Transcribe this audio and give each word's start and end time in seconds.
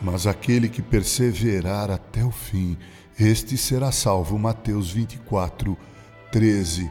Mas 0.00 0.26
aquele 0.26 0.68
que 0.68 0.80
perseverar 0.80 1.90
até 1.90 2.24
o 2.24 2.30
fim, 2.30 2.78
este 3.18 3.56
será 3.56 3.90
salvo. 3.90 4.38
Mateus 4.38 4.92
24, 4.92 5.76
13. 6.30 6.88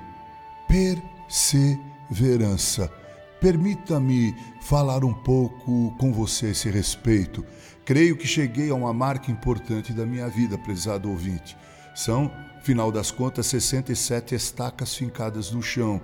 Perseverança. 0.68 2.91
Permita-me 3.39 4.36
falar 4.61 5.05
um 5.05 5.14
pouco 5.14 5.96
com 5.97 6.11
você 6.11 6.47
a 6.47 6.50
esse 6.50 6.70
respeito. 6.70 7.46
Creio 7.86 8.18
que 8.18 8.28
cheguei 8.28 8.70
a 8.70 8.75
uma 8.75 8.93
marca 8.93 9.32
importante 9.32 9.93
da 9.93 10.05
minha 10.05 10.28
vida, 10.28 10.57
prezado 10.57 11.10
ouvinte. 11.10 11.55
São, 11.96 12.29
final 12.61 12.92
das 12.92 13.10
contas, 13.10 13.47
67 13.47 14.36
estacas 14.36 14.93
fincadas 14.93 15.51
no 15.51 15.61
chão. 15.61 16.01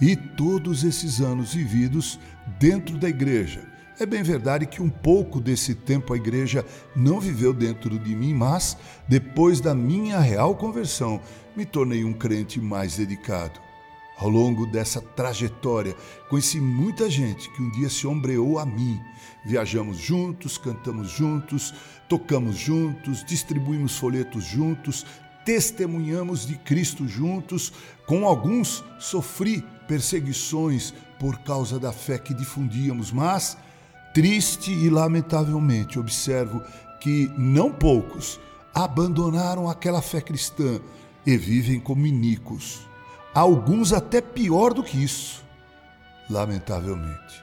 E 0.00 0.14
todos 0.14 0.84
esses 0.84 1.20
anos 1.20 1.54
vividos 1.54 2.20
dentro 2.58 2.98
da 2.98 3.08
igreja 3.08 3.71
é 4.02 4.06
bem 4.06 4.22
verdade 4.22 4.66
que 4.66 4.82
um 4.82 4.90
pouco 4.90 5.40
desse 5.40 5.76
tempo 5.76 6.12
a 6.12 6.16
igreja 6.16 6.66
não 6.94 7.20
viveu 7.20 7.52
dentro 7.52 7.96
de 7.98 8.16
mim, 8.16 8.34
mas 8.34 8.76
depois 9.06 9.60
da 9.60 9.74
minha 9.74 10.18
real 10.18 10.56
conversão, 10.56 11.20
me 11.56 11.64
tornei 11.64 12.04
um 12.04 12.12
crente 12.12 12.60
mais 12.60 12.96
dedicado. 12.96 13.60
Ao 14.18 14.28
longo 14.28 14.66
dessa 14.66 15.00
trajetória, 15.00 15.94
conheci 16.28 16.60
muita 16.60 17.08
gente 17.08 17.48
que 17.50 17.62
um 17.62 17.70
dia 17.70 17.88
se 17.88 18.06
ombreou 18.06 18.58
a 18.58 18.66
mim. 18.66 19.00
Viajamos 19.44 19.98
juntos, 19.98 20.58
cantamos 20.58 21.10
juntos, 21.10 21.72
tocamos 22.08 22.56
juntos, 22.56 23.24
distribuímos 23.24 23.96
folhetos 23.96 24.44
juntos, 24.44 25.06
testemunhamos 25.44 26.44
de 26.46 26.56
Cristo 26.56 27.06
juntos. 27.06 27.72
Com 28.06 28.26
alguns 28.26 28.84
sofri 28.98 29.64
perseguições 29.86 30.92
por 31.20 31.38
causa 31.38 31.78
da 31.78 31.92
fé 31.92 32.18
que 32.18 32.34
difundíamos, 32.34 33.12
mas 33.12 33.56
Triste 34.12 34.70
e 34.70 34.90
lamentavelmente 34.90 35.98
observo 35.98 36.62
que 37.00 37.32
não 37.36 37.72
poucos 37.72 38.38
abandonaram 38.74 39.68
aquela 39.68 40.02
fé 40.02 40.20
cristã 40.20 40.80
e 41.26 41.36
vivem 41.36 41.80
como 41.80 42.06
iníquos. 42.06 42.86
Alguns 43.34 43.92
até 43.92 44.20
pior 44.20 44.74
do 44.74 44.82
que 44.82 45.02
isso. 45.02 45.42
Lamentavelmente. 46.28 47.42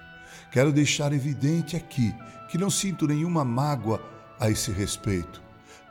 Quero 0.51 0.71
deixar 0.71 1.11
evidente 1.13 1.75
aqui 1.75 2.13
que 2.49 2.57
não 2.57 2.69
sinto 2.69 3.07
nenhuma 3.07 3.43
mágoa 3.43 4.01
a 4.39 4.49
esse 4.49 4.71
respeito. 4.71 5.41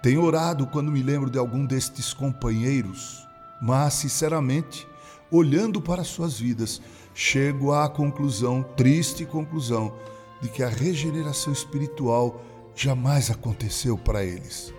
Tenho 0.02 0.22
orado 0.22 0.66
quando 0.66 0.92
me 0.92 1.02
lembro 1.02 1.28
de 1.28 1.38
algum 1.38 1.64
destes 1.66 2.12
companheiros, 2.12 3.26
mas, 3.60 3.94
sinceramente, 3.94 4.86
olhando 5.30 5.80
para 5.80 6.04
suas 6.04 6.38
vidas, 6.38 6.80
chego 7.14 7.72
à 7.72 7.88
conclusão, 7.88 8.62
triste 8.76 9.24
conclusão, 9.24 9.92
de 10.40 10.48
que 10.48 10.62
a 10.62 10.68
regeneração 10.68 11.52
espiritual 11.52 12.42
jamais 12.74 13.30
aconteceu 13.30 13.98
para 13.98 14.24
eles 14.24 14.72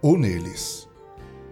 ou 0.00 0.18
neles. 0.18 0.88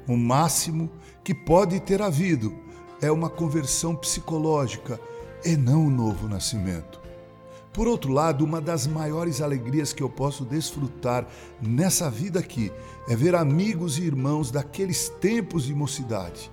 O 0.09 0.17
máximo 0.17 0.91
que 1.23 1.35
pode 1.35 1.81
ter 1.81 2.03
havido 2.03 2.55
é 3.01 3.11
uma 3.11 3.31
conversão 3.31 3.95
psicológica 3.95 5.01
e 5.45 5.57
não 5.57 5.85
o 5.85 5.87
um 5.87 5.91
novo 5.91 6.29
nascimento. 6.29 7.01
Por 7.73 7.89
outro 7.89 8.13
lado, 8.13 8.45
uma 8.45 8.61
das 8.61 8.87
maiores 8.87 9.41
alegrias 9.41 9.93
que 9.93 10.03
eu 10.03 10.09
posso 10.09 10.45
desfrutar 10.45 11.27
nessa 11.61 12.11
vida 12.11 12.41
aqui 12.41 12.71
é 13.09 13.17
ver 13.17 13.35
amigos 13.35 13.99
e 13.99 14.03
irmãos 14.03 14.51
daqueles 14.51 15.09
tempos 15.09 15.65
de 15.65 15.75
mocidade. 15.75 16.53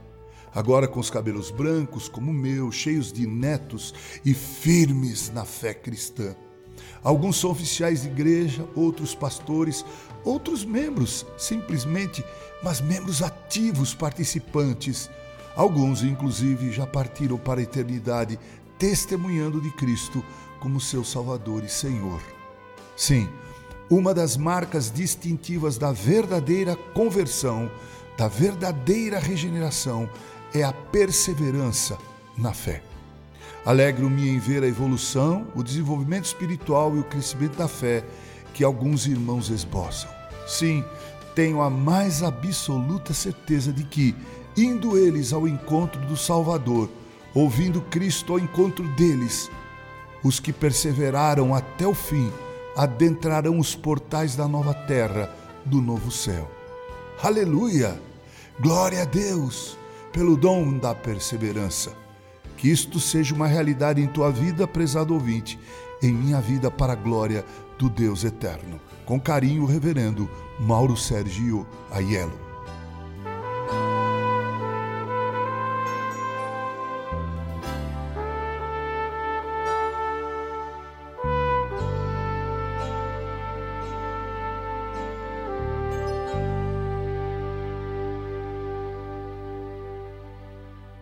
Agora 0.55 0.87
com 0.87 0.99
os 0.99 1.09
cabelos 1.09 1.51
brancos 1.51 2.07
como 2.07 2.31
o 2.31 2.33
meu, 2.33 2.71
cheios 2.71 3.11
de 3.11 3.27
netos 3.27 3.93
e 4.23 4.33
firmes 4.33 5.29
na 5.31 5.43
fé 5.43 5.73
cristã. 5.73 6.35
Alguns 7.03 7.37
são 7.39 7.51
oficiais 7.51 8.01
de 8.01 8.07
igreja, 8.07 8.67
outros 8.75 9.15
pastores, 9.15 9.85
outros 10.23 10.65
membros, 10.65 11.25
simplesmente, 11.37 12.23
mas 12.61 12.81
membros 12.81 13.21
ativos 13.21 13.93
participantes. 13.93 15.09
Alguns, 15.55 16.03
inclusive, 16.03 16.71
já 16.71 16.85
partiram 16.85 17.37
para 17.37 17.59
a 17.59 17.63
eternidade, 17.63 18.39
testemunhando 18.77 19.61
de 19.61 19.71
Cristo 19.71 20.23
como 20.59 20.79
seu 20.79 21.03
Salvador 21.03 21.63
e 21.63 21.69
Senhor. 21.69 22.21
Sim, 22.95 23.29
uma 23.89 24.13
das 24.13 24.37
marcas 24.37 24.91
distintivas 24.91 25.77
da 25.77 25.91
verdadeira 25.91 26.75
conversão, 26.75 27.71
da 28.17 28.27
verdadeira 28.27 29.19
regeneração, 29.19 30.09
é 30.53 30.63
a 30.63 30.73
perseverança 30.73 31.97
na 32.37 32.53
fé. 32.53 32.83
Alegro-me 33.65 34.29
em 34.29 34.39
ver 34.39 34.63
a 34.63 34.67
evolução, 34.67 35.47
o 35.55 35.61
desenvolvimento 35.61 36.25
espiritual 36.25 36.95
e 36.95 36.99
o 36.99 37.03
crescimento 37.03 37.57
da 37.57 37.67
fé 37.67 38.03
que 38.53 38.63
alguns 38.63 39.05
irmãos 39.05 39.49
esboçam. 39.49 40.09
Sim, 40.47 40.83
tenho 41.35 41.61
a 41.61 41.69
mais 41.69 42.23
absoluta 42.23 43.13
certeza 43.13 43.71
de 43.71 43.83
que, 43.83 44.15
indo 44.57 44.97
eles 44.97 45.31
ao 45.33 45.47
encontro 45.47 46.01
do 46.01 46.17
Salvador, 46.17 46.89
ouvindo 47.33 47.81
Cristo 47.81 48.33
ao 48.33 48.39
encontro 48.39 48.87
deles, 48.95 49.49
os 50.23 50.39
que 50.39 50.51
perseveraram 50.51 51.53
até 51.53 51.85
o 51.85 51.93
fim 51.93 52.31
adentrarão 52.75 53.59
os 53.59 53.75
portais 53.75 54.35
da 54.35 54.47
nova 54.47 54.73
terra, 54.73 55.33
do 55.65 55.81
novo 55.81 56.11
céu. 56.11 56.49
Aleluia! 57.21 58.01
Glória 58.59 59.03
a 59.03 59.05
Deus 59.05 59.77
pelo 60.11 60.35
dom 60.35 60.77
da 60.77 60.93
perseverança. 60.95 61.93
Que 62.59 62.69
isto 62.69 62.99
seja 62.99 63.33
uma 63.33 63.47
realidade 63.47 64.01
em 64.01 64.07
tua 64.07 64.29
vida, 64.29 64.67
prezado 64.67 65.13
ouvinte, 65.13 65.57
em 66.03 66.13
minha 66.13 66.41
vida 66.41 66.69
para 66.69 66.91
a 66.91 66.95
glória 66.95 67.45
do 67.77 67.89
Deus 67.89 68.25
eterno. 68.25 68.81
Com 69.05 69.17
carinho, 69.17 69.65
reverendo 69.65 70.29
Mauro 70.59 70.97
Sergio 70.97 71.65
Aiello. 71.89 72.48